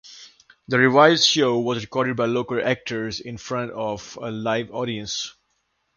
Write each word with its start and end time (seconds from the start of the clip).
The 0.67 0.79
revised 0.79 1.25
show 1.25 1.59
was 1.59 1.83
recorded 1.83 2.17
by 2.17 2.25
local 2.25 2.59
actors 2.59 3.19
in 3.19 3.37
front 3.37 3.69
of 3.73 4.17
a 4.19 4.31
live 4.31 4.71
audience. 4.73 5.35